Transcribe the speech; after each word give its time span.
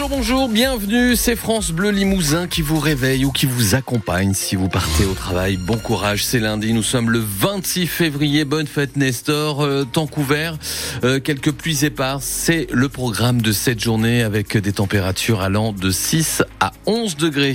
Bonjour, 0.00 0.16
bonjour, 0.16 0.48
bienvenue, 0.48 1.14
c'est 1.14 1.36
France 1.36 1.72
Bleu 1.72 1.90
Limousin 1.90 2.46
qui 2.46 2.62
vous 2.62 2.78
réveille 2.78 3.26
ou 3.26 3.32
qui 3.32 3.44
vous 3.44 3.74
accompagne 3.74 4.32
si 4.32 4.56
vous 4.56 4.70
partez 4.70 5.04
au 5.04 5.12
travail. 5.12 5.58
Bon 5.58 5.76
courage, 5.76 6.24
c'est 6.24 6.38
lundi, 6.38 6.72
nous 6.72 6.82
sommes 6.82 7.10
le 7.10 7.18
26 7.18 7.86
février, 7.86 8.46
bonne 8.46 8.66
fête 8.66 8.96
Nestor, 8.96 9.60
euh, 9.60 9.84
temps 9.84 10.06
couvert, 10.06 10.56
euh, 11.04 11.20
quelques 11.20 11.52
pluies 11.52 11.84
éparses, 11.84 12.24
c'est 12.24 12.66
le 12.72 12.88
programme 12.88 13.42
de 13.42 13.52
cette 13.52 13.80
journée 13.80 14.22
avec 14.22 14.56
des 14.56 14.72
températures 14.72 15.42
allant 15.42 15.72
de 15.74 15.90
6 15.90 16.44
à 16.60 16.72
11 16.86 17.18
degrés. 17.18 17.54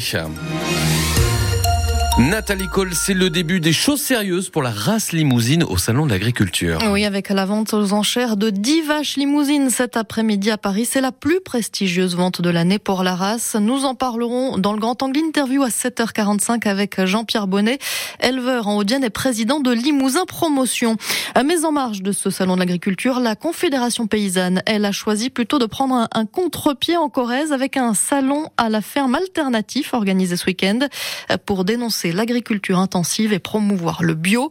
Nathalie 2.17 2.69
Cole, 2.69 2.93
c'est 2.93 3.13
le 3.13 3.29
début 3.29 3.59
des 3.59 3.73
choses 3.73 3.99
sérieuses 3.99 4.49
pour 4.49 4.63
la 4.63 4.71
race 4.71 5.11
limousine 5.11 5.63
au 5.63 5.75
Salon 5.75 6.05
de 6.05 6.11
l'Agriculture. 6.11 6.79
Oui, 6.89 7.03
avec 7.03 7.27
la 7.27 7.45
vente 7.45 7.73
aux 7.73 7.91
enchères 7.91 8.37
de 8.37 8.51
10 8.51 8.83
vaches 8.83 9.17
limousines 9.17 9.69
cet 9.69 9.97
après-midi 9.97 10.49
à 10.49 10.57
Paris. 10.57 10.87
C'est 10.89 11.01
la 11.01 11.11
plus 11.11 11.41
prestigieuse 11.41 12.15
vente 12.15 12.41
de 12.41 12.49
l'année 12.49 12.79
pour 12.79 13.03
la 13.03 13.15
race. 13.15 13.57
Nous 13.59 13.83
en 13.83 13.95
parlerons 13.95 14.57
dans 14.57 14.71
le 14.71 14.79
Grand 14.79 15.03
Angle 15.03 15.19
Interview 15.19 15.61
à 15.63 15.67
7h45 15.67 16.65
avec 16.69 17.03
Jean-Pierre 17.03 17.47
Bonnet, 17.47 17.79
éleveur 18.21 18.69
en 18.69 18.77
Haute-Vienne 18.77 19.03
et 19.03 19.09
président 19.09 19.59
de 19.59 19.73
Limousin 19.73 20.23
Promotion. 20.25 20.95
Mais 21.45 21.65
en 21.65 21.73
marge 21.73 22.01
de 22.01 22.13
ce 22.13 22.29
Salon 22.29 22.53
de 22.53 22.59
l'Agriculture, 22.59 23.19
la 23.19 23.35
Confédération 23.35 24.07
Paysanne, 24.07 24.61
elle 24.65 24.85
a 24.85 24.93
choisi 24.93 25.29
plutôt 25.29 25.59
de 25.59 25.65
prendre 25.65 26.07
un 26.13 26.25
contre-pied 26.25 26.95
en 26.95 27.09
Corrèze 27.09 27.51
avec 27.51 27.75
un 27.75 27.93
salon 27.93 28.45
à 28.55 28.69
la 28.69 28.79
ferme 28.79 29.15
alternatif 29.15 29.93
organisé 29.93 30.37
ce 30.37 30.45
week-end 30.45 30.79
pour 31.45 31.65
dénoncer 31.65 32.04
l'agriculture 32.11 32.79
intensive 32.79 33.33
et 33.33 33.39
promouvoir 33.39 34.03
le 34.03 34.13
bio. 34.13 34.49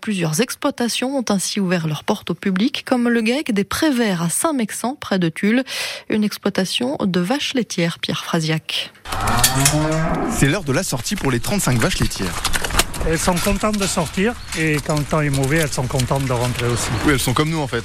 Plusieurs 0.00 0.40
exploitations 0.40 1.16
ont 1.16 1.24
ainsi 1.28 1.60
ouvert 1.60 1.86
leurs 1.86 2.04
portes 2.04 2.30
au 2.30 2.34
public, 2.34 2.84
comme 2.86 3.08
le 3.08 3.24
GEC 3.24 3.52
des 3.52 3.64
Préverts 3.64 4.22
à 4.22 4.28
Saint-Mexan, 4.28 4.96
près 4.96 5.18
de 5.18 5.28
Tulle, 5.28 5.64
une 6.08 6.24
exploitation 6.24 6.96
de 7.00 7.20
vaches 7.20 7.54
laitières, 7.54 7.98
Pierre 7.98 8.24
Frasiac. 8.24 8.92
C'est 10.30 10.48
l'heure 10.48 10.64
de 10.64 10.72
la 10.72 10.82
sortie 10.82 11.16
pour 11.16 11.30
les 11.30 11.40
35 11.40 11.78
vaches 11.78 11.98
laitières. 11.98 12.42
Elles 13.08 13.18
sont 13.18 13.34
contentes 13.34 13.78
de 13.78 13.86
sortir 13.86 14.34
et 14.58 14.76
quand 14.86 14.98
le 14.98 15.04
temps 15.04 15.20
est 15.20 15.30
mauvais, 15.30 15.56
elles 15.58 15.72
sont 15.72 15.86
contentes 15.86 16.26
de 16.26 16.32
rentrer 16.32 16.66
aussi. 16.66 16.88
Oui, 17.06 17.12
elles 17.14 17.20
sont 17.20 17.32
comme 17.32 17.50
nous 17.50 17.60
en 17.60 17.66
fait. 17.66 17.84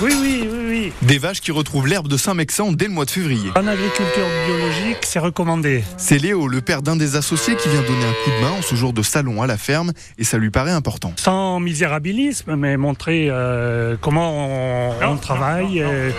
Oui, 0.00 0.12
oui, 0.20 0.48
oui, 0.50 0.58
oui. 0.68 0.92
Des 1.02 1.18
vaches 1.18 1.40
qui 1.40 1.52
retrouvent 1.52 1.86
l'herbe 1.86 2.08
de 2.08 2.16
Saint-Mexan 2.16 2.72
dès 2.72 2.86
le 2.86 2.90
mois 2.92 3.04
de 3.04 3.10
février. 3.10 3.50
En 3.56 3.66
agriculture 3.66 4.26
biologique, 4.46 4.98
c'est 5.02 5.18
recommandé. 5.18 5.84
C'est 5.96 6.18
Léo, 6.18 6.48
le 6.48 6.60
père 6.60 6.82
d'un 6.82 6.96
des 6.96 7.16
associés, 7.16 7.54
qui 7.56 7.68
vient 7.68 7.82
donner 7.82 8.04
un 8.04 8.12
coup 8.24 8.30
de 8.30 8.44
main 8.44 8.50
en 8.58 8.62
ce 8.62 8.74
jour 8.74 8.92
de 8.92 9.02
salon 9.02 9.40
à 9.42 9.46
la 9.46 9.56
ferme 9.56 9.92
et 10.18 10.24
ça 10.24 10.36
lui 10.38 10.50
paraît 10.50 10.72
important. 10.72 11.12
Sans 11.16 11.60
misérabilisme, 11.60 12.56
mais 12.56 12.76
montrer 12.76 13.28
euh, 13.30 13.96
comment 14.00 14.48
on, 15.00 15.12
on 15.12 15.16
travaille. 15.16 15.80
euh, 15.82 16.10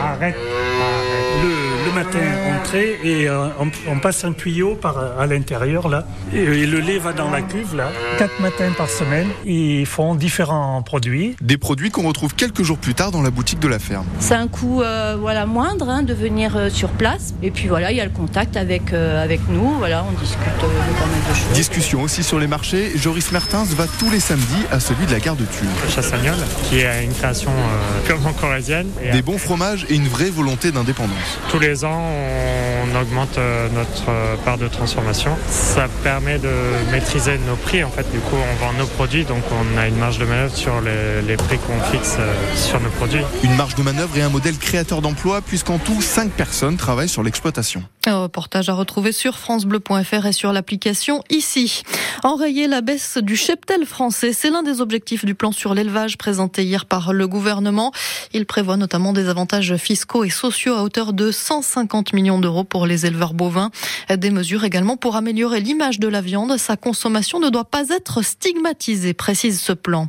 arrête, 0.00 0.34
arrête. 0.36 1.42
Le, 1.42 1.67
matin, 1.98 2.18
entrer 2.56 2.98
et 3.02 3.28
euh, 3.28 3.48
on, 3.58 3.68
on 3.90 3.98
passe 3.98 4.24
un 4.24 4.32
tuyau 4.32 4.74
par, 4.76 4.96
à 5.18 5.26
l'intérieur 5.26 5.88
là. 5.88 6.06
Et, 6.32 6.38
et 6.38 6.66
le 6.66 6.78
lait 6.80 6.98
va 6.98 7.12
dans 7.12 7.30
la 7.30 7.42
cuve 7.42 7.74
là. 7.74 7.88
Quatre 8.18 8.40
matins 8.40 8.72
par 8.76 8.88
semaine, 8.88 9.28
ils 9.44 9.86
font 9.86 10.14
différents 10.14 10.82
produits. 10.82 11.34
Des 11.40 11.58
produits 11.58 11.90
qu'on 11.90 12.06
retrouve 12.06 12.34
quelques 12.34 12.62
jours 12.62 12.78
plus 12.78 12.94
tard 12.94 13.10
dans 13.10 13.22
la 13.22 13.30
boutique 13.30 13.58
de 13.58 13.68
la 13.68 13.78
ferme. 13.78 14.06
C'est 14.20 14.34
un 14.34 14.48
coût 14.48 14.82
euh, 14.82 15.16
voilà, 15.18 15.46
moindre 15.46 15.88
hein, 15.88 16.02
de 16.02 16.14
venir 16.14 16.56
euh, 16.56 16.70
sur 16.70 16.90
place. 16.90 17.34
Et 17.42 17.50
puis 17.50 17.66
voilà, 17.68 17.90
il 17.90 17.96
y 17.96 18.00
a 18.00 18.04
le 18.04 18.10
contact 18.10 18.56
avec, 18.56 18.92
euh, 18.92 19.22
avec 19.22 19.40
nous. 19.48 19.70
Voilà, 19.78 20.04
on 20.08 20.12
discute 20.20 20.38
euh, 20.46 20.66
de 20.66 20.98
pas 21.00 21.06
mal 21.06 21.20
de 21.30 21.34
choses. 21.34 21.52
Discussion 21.54 22.02
aussi 22.02 22.22
sur 22.22 22.38
les 22.38 22.46
marchés. 22.46 22.92
Joris 22.96 23.32
Mertens 23.32 23.68
va 23.74 23.86
tous 23.98 24.10
les 24.10 24.20
samedis 24.20 24.64
à 24.70 24.78
celui 24.80 25.06
de 25.06 25.12
la 25.12 25.20
gare 25.20 25.36
de 25.36 25.44
Tulle. 25.44 25.68
Chassagnol, 25.94 26.36
qui 26.68 26.78
est 26.80 27.04
une 27.04 27.12
création 27.14 27.50
euh, 27.50 28.06
purement 28.06 28.32
corrézienne. 28.32 28.88
Et 29.02 29.10
Des 29.10 29.22
bons 29.22 29.38
fromages 29.38 29.84
et 29.88 29.94
une 29.96 30.08
vraie 30.08 30.30
volonté 30.30 30.70
d'indépendance. 30.70 31.38
tous 31.50 31.58
les 31.58 31.84
ans, 31.84 31.87
on 31.90 33.00
augmente 33.00 33.38
euh, 33.38 33.68
notre 33.74 34.08
euh, 34.08 34.36
part 34.44 34.58
de 34.58 34.68
transformation. 34.68 35.36
Ça 35.48 35.88
permet 36.02 36.38
de 36.38 36.50
maîtriser 36.90 37.38
nos 37.46 37.56
prix. 37.56 37.84
En 37.84 37.90
fait, 37.90 38.10
du 38.10 38.18
coup, 38.18 38.36
on 38.36 38.64
vend 38.64 38.72
nos 38.78 38.86
produits, 38.86 39.24
donc 39.24 39.42
on 39.52 39.78
a 39.78 39.88
une 39.88 39.96
marge 39.96 40.18
de 40.18 40.24
manœuvre 40.24 40.54
sur 40.54 40.80
les, 40.80 41.22
les 41.22 41.36
prix 41.36 41.58
qu'on 41.58 41.80
fixe 41.90 42.16
euh, 42.18 42.56
sur 42.56 42.80
nos 42.80 42.90
produits. 42.90 43.22
Une 43.42 43.54
marge 43.56 43.74
de 43.74 43.82
manœuvre 43.82 44.16
et 44.16 44.22
un 44.22 44.28
modèle 44.28 44.56
créateur 44.58 45.02
d'emplois 45.02 45.40
puisqu'en 45.40 45.78
tout, 45.78 46.00
5 46.00 46.30
personnes 46.30 46.76
travaillent 46.76 47.08
sur 47.08 47.22
l'exploitation. 47.22 47.82
Un 48.06 48.22
reportage 48.22 48.68
à 48.68 48.74
retrouver 48.74 49.12
sur 49.12 49.38
francebleu.fr 49.38 50.26
et 50.26 50.32
sur 50.32 50.52
l'application 50.52 51.22
ici. 51.30 51.82
Enrayer 52.24 52.66
la 52.66 52.80
baisse 52.80 53.18
du 53.18 53.36
cheptel 53.36 53.84
français, 53.84 54.32
c'est 54.32 54.50
l'un 54.50 54.62
des 54.62 54.80
objectifs 54.80 55.24
du 55.24 55.34
plan 55.34 55.52
sur 55.52 55.74
l'élevage 55.74 56.16
présenté 56.16 56.64
hier 56.64 56.86
par 56.86 57.12
le 57.12 57.28
gouvernement. 57.28 57.92
Il 58.32 58.46
prévoit 58.46 58.76
notamment 58.76 59.12
des 59.12 59.28
avantages 59.28 59.76
fiscaux 59.76 60.24
et 60.24 60.30
sociaux 60.30 60.74
à 60.74 60.82
hauteur 60.82 61.12
de 61.12 61.30
150 61.30 61.77
millions 62.12 62.38
d'euros 62.38 62.64
pour 62.64 62.86
les 62.86 63.06
éleveurs 63.06 63.34
bovins. 63.34 63.70
Des 64.14 64.30
mesures 64.30 64.64
également 64.64 64.96
pour 64.96 65.16
améliorer 65.16 65.60
l'image 65.60 65.98
de 65.98 66.08
la 66.08 66.20
viande. 66.20 66.56
Sa 66.56 66.76
consommation 66.76 67.40
ne 67.40 67.50
doit 67.50 67.64
pas 67.64 67.88
être 67.90 68.22
stigmatisée, 68.22 69.14
précise 69.14 69.60
ce 69.60 69.72
plan. 69.72 70.08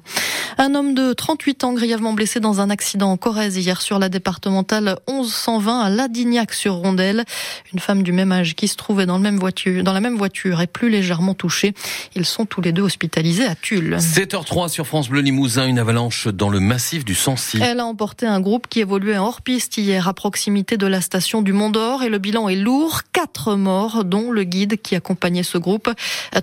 Un 0.57 0.75
homme 0.75 0.93
de 0.93 1.13
38 1.13 1.63
ans 1.63 1.73
grièvement 1.73 2.13
blessé 2.13 2.39
dans 2.39 2.59
un 2.61 2.69
accident 2.69 3.11
en 3.11 3.17
Corrèze 3.17 3.57
hier 3.57 3.81
sur 3.81 3.99
la 3.99 4.09
départementale 4.09 4.97
1120 5.07 5.79
à 5.81 5.89
Ladignac 5.89 6.53
sur 6.53 6.75
Rondelle. 6.75 7.23
Une 7.73 7.79
femme 7.79 8.03
du 8.03 8.11
même 8.11 8.31
âge 8.31 8.55
qui 8.55 8.67
se 8.67 8.75
trouvait 8.75 9.05
dans, 9.05 9.17
le 9.17 9.23
même 9.23 9.37
voiture, 9.37 9.83
dans 9.83 9.93
la 9.93 10.01
même 10.01 10.17
voiture 10.17 10.61
est 10.61 10.67
plus 10.67 10.89
légèrement 10.89 11.33
touchée. 11.33 11.73
Ils 12.15 12.25
sont 12.25 12.45
tous 12.45 12.61
les 12.61 12.71
deux 12.71 12.81
hospitalisés 12.81 13.45
à 13.45 13.55
Tulle. 13.55 13.97
7h03 13.97 14.69
sur 14.69 14.87
France 14.87 15.09
Bleu 15.09 15.21
Limousin, 15.21 15.67
une 15.67 15.79
avalanche 15.79 16.27
dans 16.27 16.49
le 16.49 16.59
massif 16.59 17.05
du 17.05 17.15
Sancy. 17.15 17.59
Elle 17.61 17.79
a 17.79 17.85
emporté 17.85 18.25
un 18.25 18.39
groupe 18.39 18.67
qui 18.67 18.79
évoluait 18.79 19.17
en 19.17 19.27
hors-piste 19.27 19.77
hier 19.77 20.07
à 20.07 20.13
proximité 20.13 20.77
de 20.77 20.87
la 20.87 21.01
station 21.01 21.41
du 21.41 21.48
Mont 21.53 21.69
d'Or 21.69 22.03
et 22.03 22.09
le 22.09 22.17
bilan 22.17 22.49
est 22.49 22.55
lourd. 22.55 23.01
Quatre 23.11 23.55
morts, 23.55 24.03
dont 24.05 24.31
le 24.31 24.43
guide 24.43 24.81
qui 24.81 24.95
accompagnait 24.95 25.43
ce 25.43 25.57
groupe. 25.57 25.89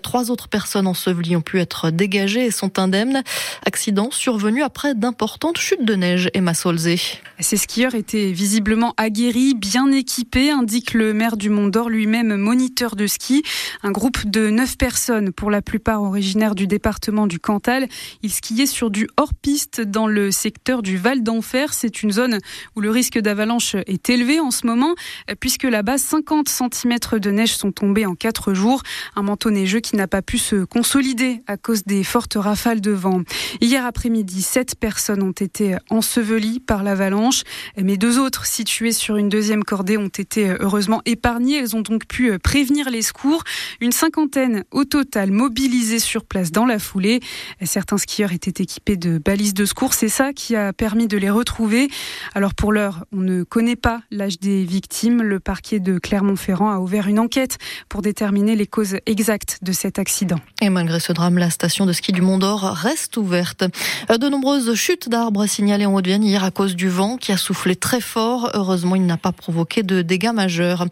Trois 0.03 0.31
autres 0.31 0.49
personnes 0.49 0.87
ensevelies 0.87 1.37
ont 1.37 1.43
pu 1.43 1.61
être 1.61 1.91
dégagées 1.91 2.47
et 2.47 2.51
sont 2.51 2.79
indemnes. 2.79 3.23
Accident 3.65 4.11
survenu 4.11 4.63
après 4.63 4.95
d'importantes 4.95 5.59
chutes 5.59 5.85
de 5.85 5.95
neige. 5.95 6.31
Emma 6.35 6.55
Solzé. 6.55 6.99
Ces 7.39 7.57
skieurs 7.57 7.95
étaient 7.95 8.33
visiblement 8.33 8.95
aguerris, 8.97 9.55
bien 9.55 9.91
équipés, 9.93 10.51
indique 10.51 10.95
le 10.95 11.13
maire 11.13 11.37
du 11.37 11.51
Mont 11.51 11.69
d'Or, 11.69 11.89
lui-même 11.89 12.37
moniteur 12.37 12.97
de 12.97 13.07
ski. 13.07 13.43
Un 13.83 13.91
groupe 13.91 14.27
de 14.27 14.51
neuf 14.51 14.77
personnes, 14.77 15.33
pour 15.33 15.51
la 15.51 15.63
plupart 15.63 16.03
originaires 16.03 16.55
du 16.55 16.67
département 16.67 17.27
du 17.27 17.39
Cantal. 17.39 17.89
Ils 18.23 18.33
skiaient 18.33 18.67
sur 18.67 18.91
du 18.91 19.09
hors-piste 19.17 19.81
dans 19.81 20.07
le 20.07 20.31
secteur 20.31 20.83
du 20.83 20.97
Val 20.97 21.23
d'Enfer. 21.23 21.73
C'est 21.73 22.03
une 22.03 22.11
zone 22.11 22.39
où 22.75 22.81
le 22.81 22.91
risque 22.91 23.19
d'avalanche 23.19 23.77
est 23.87 24.11
élevé 24.11 24.41
en 24.41 24.51
ce 24.51 24.67
moment, 24.67 24.95
puisque 25.41 25.65
là-bas, 25.65 25.99
50 25.99 26.49
cm 26.49 27.19
de 27.21 27.31
neige 27.31 27.57
sont 27.57 27.73
tombés 27.73 28.07
en 28.07 28.15
quatre 28.15 28.55
jours. 28.55 28.83
Un 29.15 29.23
manteau 29.23 29.51
neigeux 29.51 29.81
qui 29.81 29.97
n'a 29.97 30.07
pas 30.07 30.23
pu 30.23 30.39
se 30.39 30.65
consolider 30.65 31.43
à 31.47 31.57
cause 31.57 31.85
des 31.85 32.05
fortes 32.05 32.37
rafales 32.37 32.81
de 32.81 32.91
vent. 32.91 33.23
Hier 33.61 33.85
après-midi, 33.85 34.43
sept 34.43 34.75
personnes 34.75 35.23
ont 35.23 35.33
été 35.33 35.77
ensevelies 35.91 36.61
par 36.61 36.83
l'avalanche, 36.83 37.43
mais 37.77 37.97
deux 37.97 38.19
autres 38.19 38.47
situées 38.47 38.93
sur 38.93 39.17
une 39.17 39.29
deuxième 39.29 39.65
cordée 39.65 39.97
ont 39.97 40.09
été 40.09 40.55
heureusement 40.61 41.03
épargnées. 41.05 41.59
Elles 41.59 41.77
ont 41.77 41.83
donc 41.83 42.07
pu 42.07 42.39
prévenir 42.39 42.91
les 42.91 43.03
secours. 43.03 43.43
Une 43.81 43.93
cinquantaine 43.93 44.65
au 44.71 44.85
total 44.85 45.31
mobilisées 45.31 45.99
sur 45.99 46.25
place 46.25 46.53
dans 46.53 46.67
la 46.67 46.79
foulée. 46.79 47.21
Certains 47.63 47.99
skieurs 47.99 48.33
étaient 48.33 48.63
équipés 48.63 48.97
de 48.97 49.19
balises 49.19 49.55
de 49.55 49.65
secours. 49.65 49.95
C'est 49.95 50.09
ça 50.09 50.33
qui 50.33 50.57
a 50.57 50.73
permis 50.73 51.07
de 51.07 51.17
les 51.17 51.31
retrouver. 51.31 51.89
Alors 52.35 52.55
pour 52.55 52.73
l'heure, 52.73 53.05
on 53.13 53.19
ne 53.19 53.43
connaît 53.43 53.77
pas 53.77 54.03
l'âge 54.11 54.39
des 54.39 54.65
victimes. 54.65 54.86
Le 55.03 55.41
parquet 55.41 55.81
de 55.81 55.99
Clermont-Ferrand 55.99 56.71
a 56.71 56.79
ouvert 56.79 57.09
une 57.09 57.19
enquête 57.19 57.59
pour 57.89 58.03
déterminer 58.03 58.55
les 58.55 58.67
causes 58.67 58.97
exactes 59.05 59.59
de 59.63 59.73
cet 59.73 59.99
accident. 59.99 60.37
Et 60.63 60.71
malgré 60.71 61.01
ce 61.01 61.13
drame, 61.13 61.39
la 61.39 61.51
station 61.51 61.87
de 61.87 61.93
ski 61.93 62.13
du 62.13 62.23
Mont 62.23 62.39
d'Or 62.39 62.63
reste 62.63 63.17
ouverte. 63.17 63.65
De 64.09 64.29
nombreuses 64.29 64.75
chutes 64.75 65.09
d'arbres 65.09 65.47
signalées 65.47 65.87
en 65.87 65.95
Haute-Vienne 65.95 66.23
hier 66.23 66.45
à 66.45 66.51
cause 66.51 66.77
du 66.77 66.89
vent 66.89 67.17
qui 67.17 67.33
a 67.33 67.37
soufflé 67.37 67.75
très 67.75 68.01
fort. 68.01 68.51
Heureusement, 68.55 68.95
il 68.95 69.05
n'a 69.07 69.17
pas 69.17 69.33
provoqué 69.33 69.83
de 69.83 70.03
dégâts 70.03 70.33
majeurs. 70.33 70.87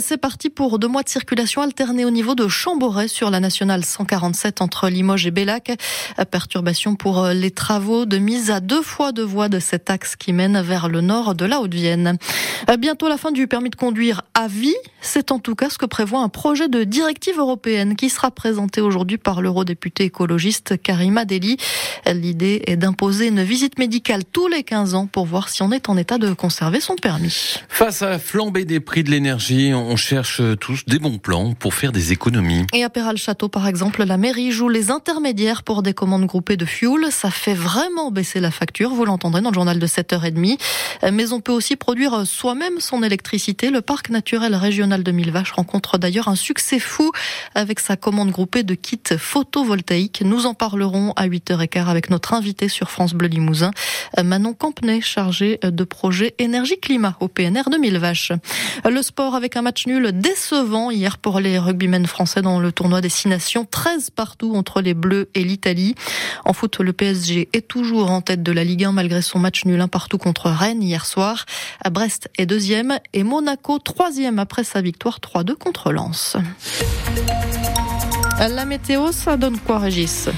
C'est 0.00 0.18
parti 0.18 0.50
pour 0.50 0.78
deux 0.78 0.88
mois 0.88 1.02
de 1.02 1.08
circulation 1.08 1.62
alternée 1.62 2.04
au 2.04 2.10
niveau 2.10 2.34
de 2.34 2.48
Chamboret 2.48 3.08
sur 3.08 3.30
la 3.30 3.40
nationale 3.40 3.84
147 3.84 4.60
entre 4.60 4.88
Limoges 4.88 5.26
et 5.26 5.30
Bellac. 5.30 5.72
Perturbation 6.30 6.96
pour 6.96 7.26
les 7.28 7.50
travaux 7.50 8.04
de 8.04 8.18
mise 8.18 8.50
à 8.50 8.60
deux 8.60 8.82
fois 8.82 9.12
de 9.12 9.22
voies 9.22 9.48
de 9.48 9.58
cet 9.58 9.90
axe 9.90 10.16
qui 10.16 10.32
mène 10.32 10.60
vers 10.60 10.88
le 10.88 11.00
nord 11.00 11.34
de 11.34 11.44
la 11.44 11.60
Haute-Vienne. 11.60 12.18
Bientôt 12.78 13.08
la 13.08 13.16
fin 13.16 13.32
du 13.32 13.37
permis 13.46 13.70
de 13.70 13.76
conduire 13.76 14.22
à 14.34 14.48
vie. 14.48 14.74
C'est 15.00 15.30
en 15.30 15.38
tout 15.38 15.54
cas 15.54 15.70
ce 15.70 15.78
que 15.78 15.86
prévoit 15.86 16.20
un 16.20 16.28
projet 16.28 16.68
de 16.68 16.82
directive 16.82 17.38
européenne 17.38 17.94
qui 17.94 18.10
sera 18.10 18.30
présenté 18.30 18.80
aujourd'hui 18.80 19.18
par 19.18 19.40
l'eurodéputé 19.40 20.04
écologiste 20.04 20.80
Karima 20.82 21.24
Deli. 21.24 21.56
L'idée 22.06 22.62
est 22.66 22.76
d'imposer 22.76 23.28
une 23.28 23.42
visite 23.42 23.78
médicale 23.78 24.24
tous 24.24 24.48
les 24.48 24.64
15 24.64 24.94
ans 24.94 25.06
pour 25.06 25.26
voir 25.26 25.48
si 25.48 25.62
on 25.62 25.70
est 25.70 25.88
en 25.88 25.96
état 25.96 26.18
de 26.18 26.32
conserver 26.32 26.80
son 26.80 26.96
permis. 26.96 27.54
Face 27.68 28.02
à 28.02 28.10
la 28.10 28.18
flambée 28.18 28.64
des 28.64 28.80
prix 28.80 29.04
de 29.04 29.10
l'énergie, 29.10 29.72
on 29.72 29.96
cherche 29.96 30.42
tous 30.58 30.84
des 30.86 30.98
bons 30.98 31.18
plans 31.18 31.54
pour 31.54 31.74
faire 31.74 31.92
des 31.92 32.12
économies. 32.12 32.66
Et 32.72 32.82
à 32.82 32.90
Péral-Château, 32.90 33.48
par 33.48 33.68
exemple, 33.68 34.04
la 34.04 34.16
mairie 34.16 34.50
joue 34.50 34.68
les 34.68 34.90
intermédiaires 34.90 35.62
pour 35.62 35.82
des 35.82 35.94
commandes 35.94 36.26
groupées 36.26 36.56
de 36.56 36.64
fuel. 36.64 37.06
Ça 37.10 37.30
fait 37.30 37.54
vraiment 37.54 38.10
baisser 38.10 38.40
la 38.40 38.50
facture, 38.50 38.90
vous 38.90 39.04
l'entendrez 39.04 39.42
dans 39.42 39.50
le 39.50 39.54
journal 39.54 39.78
de 39.78 39.86
7h30. 39.86 40.58
Mais 41.12 41.32
on 41.32 41.40
peut 41.40 41.52
aussi 41.52 41.76
produire 41.76 42.26
soi-même 42.26 42.80
son 42.80 43.02
électricité 43.02 43.27
le 43.32 43.80
parc 43.80 44.08
naturel 44.08 44.54
régional 44.54 45.02
de 45.02 45.12
Millevaches 45.12 45.52
rencontre 45.52 45.98
d'ailleurs 45.98 46.28
un 46.28 46.34
succès 46.34 46.78
fou 46.78 47.12
avec 47.54 47.78
sa 47.78 47.96
commande 47.96 48.30
groupée 48.30 48.62
de 48.62 48.74
kits 48.74 48.98
photovoltaïques. 49.18 50.22
Nous 50.24 50.46
en 50.46 50.54
parlerons 50.54 51.12
à 51.14 51.28
8h15 51.28 51.86
avec 51.86 52.08
notre 52.08 52.32
invité 52.32 52.68
sur 52.68 52.90
France 52.90 53.12
Bleu 53.12 53.28
Limousin, 53.28 53.70
Manon 54.22 54.54
Campenay, 54.54 55.00
chargée 55.02 55.58
de 55.62 55.84
projet 55.84 56.34
énergie-climat 56.38 57.16
au 57.20 57.28
PNR 57.28 57.70
de 57.70 57.76
Millevaches. 57.76 58.32
Le 58.88 59.02
sport 59.02 59.34
avec 59.34 59.56
un 59.56 59.62
match 59.62 59.86
nul 59.86 60.12
décevant 60.12 60.90
hier 60.90 61.18
pour 61.18 61.40
les 61.40 61.58
rugbymen 61.58 62.06
français 62.06 62.40
dans 62.40 62.60
le 62.60 62.72
tournoi 62.72 63.00
des 63.00 63.10
Six 63.10 63.28
Nations. 63.28 63.66
13 63.70 64.10
partout 64.10 64.54
entre 64.54 64.80
les 64.80 64.94
Bleus 64.94 65.28
et 65.34 65.44
l'Italie. 65.44 65.94
En 66.44 66.54
foot, 66.54 66.78
le 66.80 66.92
PSG 66.92 67.50
est 67.52 67.68
toujours 67.68 68.10
en 68.10 68.22
tête 68.22 68.42
de 68.42 68.52
la 68.52 68.64
Ligue 68.64 68.84
1 68.84 68.92
malgré 68.92 69.20
son 69.20 69.38
match 69.38 69.64
nul 69.66 69.80
un 69.80 69.88
partout 69.88 70.18
contre 70.18 70.48
Rennes 70.48 70.82
hier 70.82 71.04
soir. 71.04 71.44
Brest 71.90 72.30
est 72.38 72.46
deuxième 72.46 72.98
Monaco 73.24 73.78
troisième 73.78 74.38
après 74.38 74.64
sa 74.64 74.80
victoire 74.80 75.18
3-2 75.20 75.54
contre 75.54 75.92
Lens. 75.92 76.36
La 78.38 78.64
météo, 78.64 79.10
ça 79.12 79.36
donne 79.36 79.58
quoi, 79.58 79.78
Régis? 79.78 80.28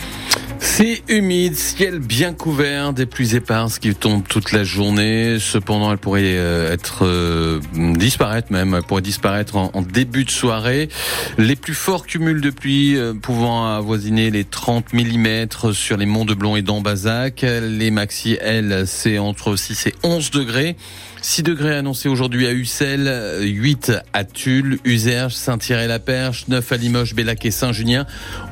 C'est 0.80 1.02
humide, 1.08 1.56
ciel 1.56 1.98
bien 1.98 2.32
couvert, 2.32 2.94
des 2.94 3.04
pluies 3.04 3.36
éparses 3.36 3.78
qui 3.78 3.94
tombent 3.94 4.26
toute 4.26 4.50
la 4.50 4.64
journée. 4.64 5.36
Cependant, 5.38 5.92
elle 5.92 5.98
pourrait 5.98 6.22
euh, 6.24 6.72
être 6.72 7.04
euh, 7.04 7.60
disparaître 7.74 8.50
même, 8.50 8.74
elle 8.74 8.82
pourrait 8.82 9.02
disparaître 9.02 9.56
en, 9.56 9.82
début 9.82 10.24
de 10.24 10.30
soirée. 10.30 10.88
Les 11.36 11.54
plus 11.54 11.74
forts 11.74 12.06
cumuls 12.06 12.40
de 12.40 12.48
pluie 12.48 12.96
euh, 12.96 13.12
pouvant 13.12 13.66
avoisiner 13.66 14.30
les 14.30 14.44
30 14.44 14.94
mm 14.94 15.72
sur 15.74 15.98
les 15.98 16.06
monts 16.06 16.24
de 16.24 16.32
Blon 16.32 16.56
et 16.56 16.62
d'Ambazac. 16.62 17.42
Les 17.42 17.90
maxi, 17.90 18.38
elles, 18.40 18.84
c'est 18.86 19.18
entre 19.18 19.56
6 19.56 19.88
et 19.88 19.94
11 20.02 20.30
degrés. 20.30 20.76
6 21.22 21.42
degrés 21.42 21.74
annoncés 21.74 22.08
aujourd'hui 22.08 22.46
à 22.46 22.52
Ussel, 22.52 23.42
8 23.42 23.92
à 24.14 24.24
Tulle, 24.24 24.78
Userge, 24.84 25.34
Saint-Thierry-la-Perche, 25.34 26.46
9 26.48 26.72
à 26.72 26.76
Limoges, 26.78 27.14
Bellac 27.14 27.44
et 27.44 27.50
Saint-Junien, 27.50 28.06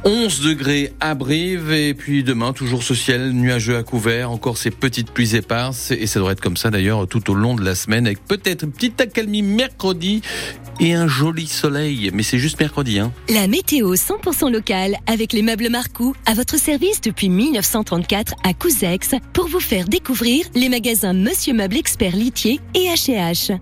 11 0.05 0.43
degrés 0.43 0.93
à 1.01 1.15
Brive 1.15 1.73
et 1.73 1.95
puis 1.95 2.18
demain 2.23 2.53
toujours 2.53 2.83
ce 2.83 2.95
ciel 2.95 3.33
nuageux 3.33 3.77
à 3.77 3.83
couvert, 3.83 4.31
encore 4.31 4.59
ces 4.59 4.71
petites 4.71 5.11
pluies 5.11 5.37
éparses 5.37 5.91
et 5.91 6.07
ça 6.07 6.21
devrait 6.21 6.33
être 6.33 6.41
comme 6.41 6.57
ça 6.57 6.71
d'ailleurs 6.71 7.07
tout 7.07 7.31
au 7.31 7.35
long 7.35 7.55
de 7.55 7.65
la 7.65 7.75
semaine 7.75 8.07
avec 8.07 8.25
peut-être 8.25 8.65
une 8.65 8.73
petite 8.73 9.01
accalmie 9.01 9.43
mercredi 9.43 10.23
et 10.81 10.95
un 10.95 11.09
joli 11.09 11.47
soleil, 11.47 12.11
mais 12.13 12.23
c'est 12.23 12.39
juste 12.39 12.61
mercredi. 12.61 12.99
Hein. 12.99 13.13
La 13.29 13.47
météo 13.49 13.95
100% 13.95 14.51
locale 14.53 14.97
avec 15.07 15.33
les 15.33 15.43
meubles 15.43 15.69
Marcou 15.71 16.15
à 16.27 16.35
votre 16.35 16.59
service 16.59 17.01
depuis 17.01 17.29
1934 17.29 18.35
à 18.45 18.55
Couzex 18.55 19.11
pour 19.33 19.49
vous 19.49 19.61
faire 19.61 19.87
découvrir 19.89 20.47
les 20.55 20.69
magasins 20.69 21.13
Monsieur 21.13 21.55
Meuble 21.55 21.77
Expert 21.77 22.15
Litier 22.15 22.61
et 22.75 22.87
H&H. 22.89 23.59